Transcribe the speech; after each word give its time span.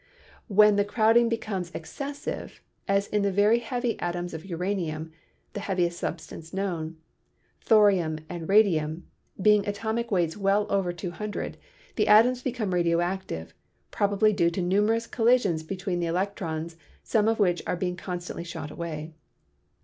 When 0.47 0.77
the 0.77 0.83
crowding 0.83 1.29
becomes 1.29 1.69
excessive, 1.75 2.59
as 2.87 3.05
in 3.05 3.21
the 3.21 3.31
very 3.31 3.59
heavy 3.59 3.99
atoms 3.99 4.33
of 4.33 4.43
uranium 4.43 5.11
(the 5.53 5.59
heaviest 5.59 5.99
substance 5.99 6.51
known), 6.51 6.97
thorium 7.63 8.17
and 8.27 8.49
radium, 8.49 9.05
having 9.37 9.67
atomic 9.67 10.09
weights 10.09 10.35
well 10.35 10.65
over 10.71 10.91
two 10.91 11.11
hundred, 11.11 11.55
the 11.97 12.07
atoms 12.07 12.41
become 12.41 12.73
radio 12.73 12.99
active, 12.99 13.53
probably 13.91 14.33
due 14.33 14.49
to 14.49 14.61
numerous 14.63 15.05
collisions 15.05 15.61
between 15.61 15.99
the 15.99 16.07
electrons, 16.07 16.77
some 17.03 17.27
of 17.27 17.37
which 17.37 17.61
are 17.67 17.75
being 17.75 17.95
constantly 17.95 18.43
shot 18.43 18.71
away." 18.71 19.13